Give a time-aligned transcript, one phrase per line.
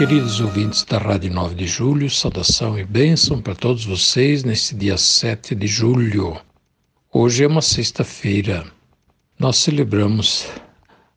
[0.00, 4.96] Queridos ouvintes da Rádio 9 de Julho, saudação e bênção para todos vocês neste dia
[4.96, 6.40] 7 de julho.
[7.12, 8.64] Hoje é uma sexta-feira.
[9.38, 10.46] Nós celebramos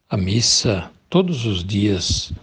[0.09, 2.33] a missa todos os dias,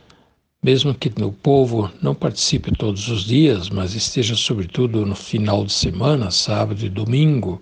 [0.63, 5.75] mesmo que o povo não participe todos os dias, mas esteja sobretudo no final de
[5.75, 7.61] semana, sábado e domingo.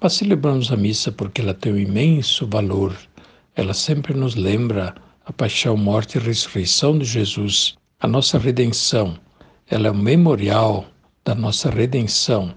[0.00, 2.96] Mas celebramos a missa porque ela tem um imenso valor.
[3.54, 4.94] Ela sempre nos lembra
[5.26, 9.16] a paixão, morte e ressurreição de Jesus, a nossa redenção.
[9.66, 10.84] Ela é um memorial
[11.24, 12.54] da nossa redenção.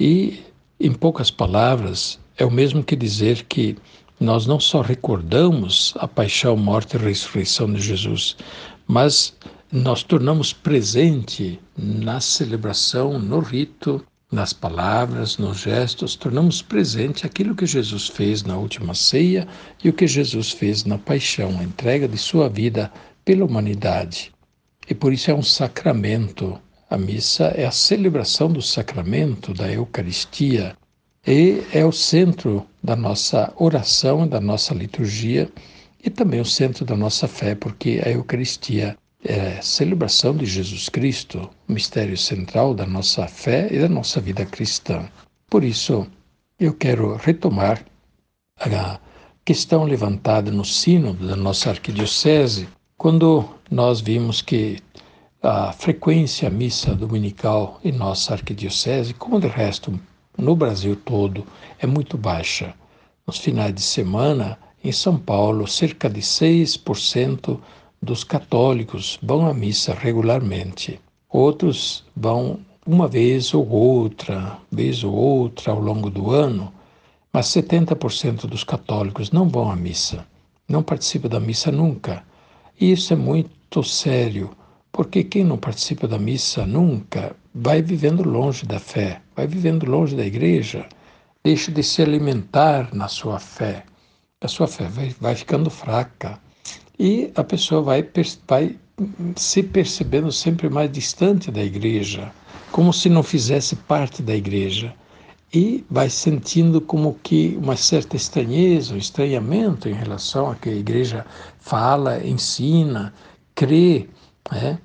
[0.00, 0.40] E
[0.80, 3.76] em poucas palavras, é o mesmo que dizer que
[4.18, 8.34] nós não só recordamos a paixão, morte e ressurreição de Jesus,
[8.86, 9.36] mas
[9.70, 17.66] nós tornamos presente na celebração, no rito, nas palavras, nos gestos, tornamos presente aquilo que
[17.66, 19.46] Jesus fez na última ceia
[19.84, 22.90] e o que Jesus fez na paixão, a entrega de sua vida
[23.22, 24.32] pela humanidade.
[24.88, 26.60] E por isso é um sacramento
[26.92, 30.76] a missa é a celebração do sacramento da Eucaristia
[31.26, 35.50] e é o centro da nossa oração, da nossa liturgia
[36.04, 40.90] e também o centro da nossa fé, porque a Eucaristia é a celebração de Jesus
[40.90, 45.08] Cristo, o mistério central da nossa fé e da nossa vida cristã.
[45.48, 46.06] Por isso,
[46.60, 47.82] eu quero retomar
[48.60, 49.00] a
[49.46, 52.68] questão levantada no sínodo da nossa arquidiocese,
[53.02, 54.78] quando nós vimos que
[55.42, 59.98] a frequência missa dominical em nossa arquidiocese, como de resto
[60.38, 61.44] no Brasil todo,
[61.80, 62.72] é muito baixa.
[63.26, 67.58] Nos finais de semana, em São Paulo, cerca de 6%
[68.00, 71.00] dos católicos vão à missa regularmente.
[71.28, 76.72] Outros vão uma vez ou outra, vez ou outra ao longo do ano,
[77.32, 80.24] mas 70% dos católicos não vão à missa,
[80.68, 82.22] não participam da missa nunca.
[82.82, 84.50] E isso é muito sério
[84.90, 90.16] porque quem não participa da missa nunca vai vivendo longe da fé, vai vivendo longe
[90.16, 90.88] da igreja,
[91.44, 93.84] deixa de se alimentar na sua fé.
[94.40, 96.40] A sua fé vai, vai ficando fraca
[96.98, 98.04] e a pessoa vai,
[98.48, 98.76] vai
[99.36, 102.32] se percebendo sempre mais distante da igreja,
[102.72, 104.92] como se não fizesse parte da igreja.
[105.54, 110.74] E vai sentindo como que uma certa estranheza, um estranhamento em relação a que a
[110.74, 111.26] igreja
[111.58, 113.12] fala, ensina,
[113.54, 114.08] crê
[114.50, 114.78] né?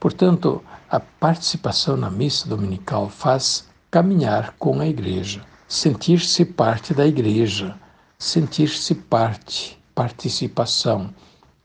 [0.00, 7.74] Portanto, a participação na missa dominical faz caminhar com a igreja, sentir-se parte da igreja,
[8.18, 11.14] sentir-se parte, participação.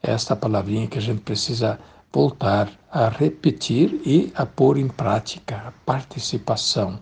[0.01, 1.79] Esta palavrinha que a gente precisa
[2.11, 6.99] voltar a repetir e a pôr em prática, participação.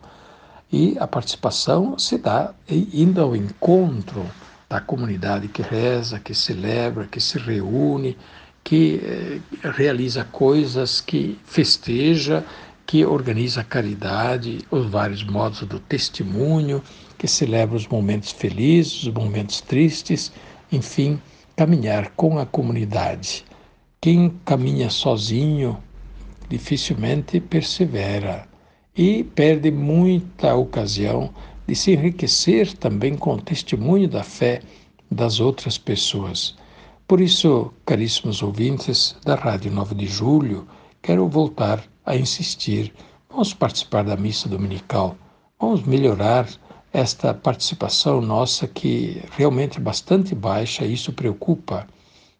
[0.71, 4.25] E a participação se dá indo ao encontro
[4.69, 8.15] da comunidade que reza, que celebra, que se reúne,
[8.63, 9.39] que eh,
[9.71, 12.45] realiza coisas, que festeja,
[12.85, 16.83] que organiza a caridade, os vários modos do testemunho,
[17.17, 20.31] que celebra os momentos felizes, os momentos tristes,
[20.71, 21.19] enfim,
[21.55, 23.43] caminhar com a comunidade.
[23.99, 25.77] Quem caminha sozinho
[26.47, 28.48] dificilmente persevera
[28.99, 31.29] e perde muita ocasião
[31.65, 34.61] de se enriquecer também com o testemunho da fé
[35.09, 36.57] das outras pessoas.
[37.07, 40.67] Por isso, caríssimos ouvintes da Rádio 9 de Julho,
[41.01, 42.93] quero voltar a insistir.
[43.29, 45.15] Vamos participar da missa dominical.
[45.57, 46.49] Vamos melhorar
[46.91, 51.87] esta participação nossa que realmente é bastante baixa isso preocupa.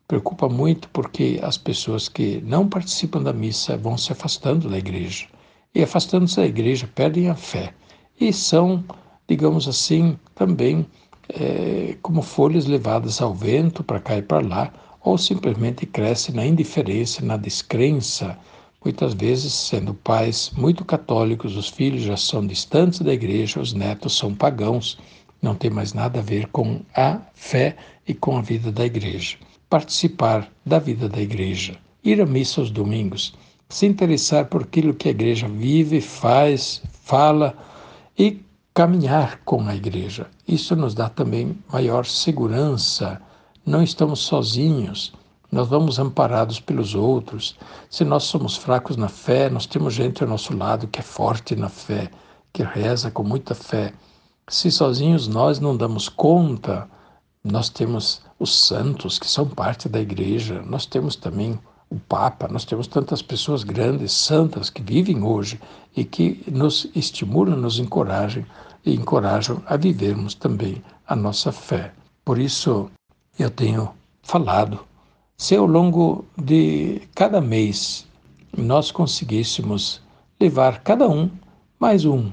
[0.06, 5.25] Preocupa muito porque as pessoas que não participam da missa vão se afastando da igreja.
[5.74, 7.74] E afastando-se da igreja perdem a fé.
[8.19, 8.83] E são,
[9.27, 10.86] digamos assim, também
[11.30, 16.45] é, como folhas levadas ao vento para cá e para lá, ou simplesmente cresce na
[16.45, 18.38] indiferença, na descrença.
[18.83, 24.18] Muitas vezes, sendo pais muito católicos, os filhos já são distantes da igreja, os netos
[24.18, 24.98] são pagãos,
[25.42, 27.75] não tem mais nada a ver com a fé
[28.07, 29.38] e com a vida da igreja.
[29.69, 33.36] Participar da vida da igreja, ir à missa aos domingos,
[33.69, 37.56] se interessar por aquilo que a igreja vive, faz, fala
[38.18, 38.44] e
[38.74, 40.27] caminhar com a igreja.
[40.48, 43.21] Isso nos dá também maior segurança.
[43.63, 45.13] Não estamos sozinhos.
[45.51, 47.56] nós vamos amparados pelos outros.
[47.89, 51.56] Se nós somos fracos na fé, nós temos gente ao nosso lado que é forte
[51.56, 52.10] na fé,
[52.51, 53.94] que reza com muita fé.
[54.48, 56.88] Se sozinhos nós não damos conta,
[57.44, 62.65] nós temos os santos que são parte da igreja, nós temos também o Papa, nós
[62.65, 65.59] temos tantas pessoas grandes, santas, que vivem hoje
[65.95, 68.45] e que nos estimulam, nos encorajam
[68.86, 71.91] e encorajam a vivermos também a nossa fé.
[72.24, 72.89] Por isso,
[73.38, 73.89] eu tenho
[74.21, 74.80] falado
[75.36, 78.06] se ao longo de cada mês
[78.56, 80.01] nós conseguíssemos
[80.39, 81.30] levar cada um
[81.80, 82.31] mais um,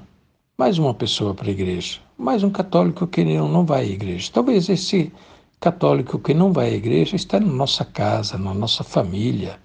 [0.58, 4.30] mais uma pessoa para a igreja, mais um católico que não vai à igreja.
[4.32, 5.12] Talvez esse
[5.60, 9.58] católico que não vai à igreja está na nossa casa, na nossa família,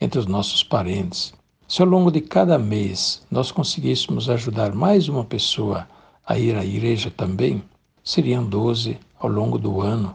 [0.00, 1.32] entre os nossos parentes.
[1.68, 5.88] Se ao longo de cada mês nós conseguíssemos ajudar mais uma pessoa
[6.26, 7.62] a ir à igreja também,
[8.04, 10.14] seriam 12 ao longo do ano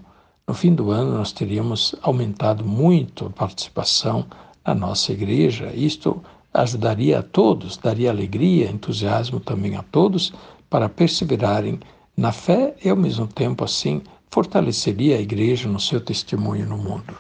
[0.51, 4.25] no fim do ano, nós teríamos aumentado muito a participação
[4.65, 5.71] na nossa igreja.
[5.73, 6.21] Isto
[6.53, 10.33] ajudaria a todos, daria alegria, entusiasmo também a todos
[10.69, 11.79] para perseverarem
[12.17, 14.01] na fé e, ao mesmo tempo, assim,
[14.31, 17.17] fortaleceria a igreja no seu testemunho no mundo.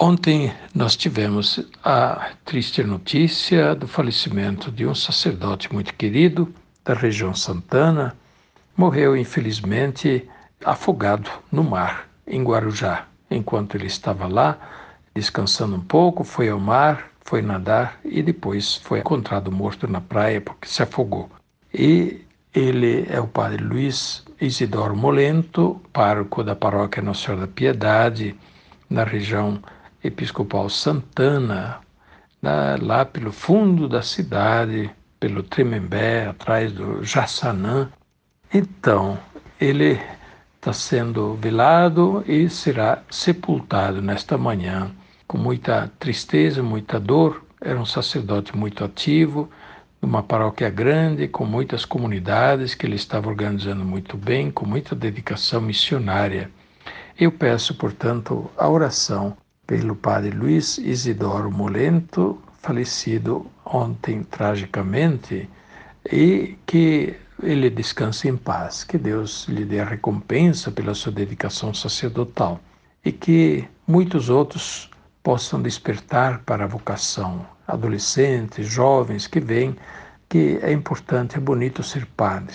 [0.00, 6.54] Ontem nós tivemos a triste notícia do falecimento de um sacerdote muito querido
[6.84, 8.16] da região Santana.
[8.76, 10.26] Morreu, infelizmente,
[10.64, 13.06] afogado no mar em Guarujá.
[13.30, 14.58] Enquanto ele estava lá,
[15.14, 20.40] descansando um pouco, foi ao mar, foi nadar e depois foi encontrado morto na praia
[20.40, 21.28] porque se afogou.
[21.74, 22.24] E
[22.54, 28.36] ele é o padre Luiz Isidoro Molento, pároco da paróquia Nossa Senhora da Piedade,
[28.88, 29.62] na região
[30.02, 31.78] episcopal Santana,
[32.42, 37.88] na, lá pelo fundo da cidade, pelo Tremembé, atrás do Jaçanã.
[38.52, 39.18] Então,
[39.60, 40.00] ele
[40.56, 44.90] está sendo velado e será sepultado nesta manhã
[45.26, 47.44] com muita tristeza, muita dor.
[47.60, 49.48] Era um sacerdote muito ativo,
[50.00, 55.60] numa paróquia grande, com muitas comunidades que ele estava organizando muito bem, com muita dedicação
[55.60, 56.50] missionária.
[57.18, 59.36] Eu peço, portanto, a oração
[59.66, 65.48] pelo padre Luiz Isidoro Molento, falecido ontem tragicamente,
[66.10, 71.72] e que ele descanse em paz, que Deus lhe dê a recompensa pela sua dedicação
[71.72, 72.60] sacerdotal
[73.04, 74.90] e que muitos outros
[75.22, 79.76] possam despertar para a vocação, adolescentes, jovens que veem
[80.28, 82.54] que é importante, é bonito ser padre.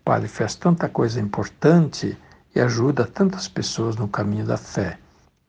[0.00, 2.18] O padre faz tanta coisa importante
[2.54, 4.98] e ajuda tantas pessoas no caminho da fé.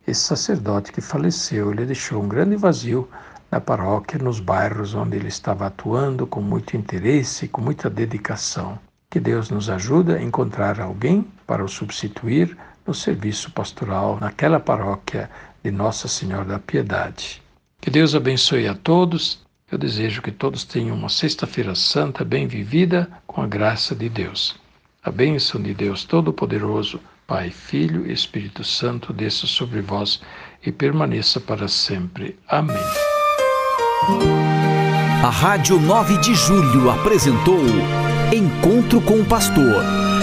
[0.05, 3.09] Esse sacerdote que faleceu, ele deixou um grande vazio
[3.49, 8.77] na paróquia, nos bairros onde ele estava atuando com muito interesse, com muita dedicação.
[9.09, 15.29] Que Deus nos ajude a encontrar alguém para o substituir no serviço pastoral naquela paróquia
[15.63, 17.41] de Nossa Senhora da Piedade.
[17.79, 19.41] Que Deus abençoe a todos.
[19.71, 24.55] Eu desejo que todos tenham uma Sexta-feira Santa bem vivida com a graça de Deus.
[25.03, 30.21] A bênção de Deus Todo-Poderoso, Pai, Filho e Espírito Santo desça sobre vós
[30.65, 32.37] e permaneça para sempre.
[32.47, 32.77] Amém.
[35.23, 37.59] A Rádio 9 de Julho apresentou
[38.33, 39.83] Encontro com o Pastor,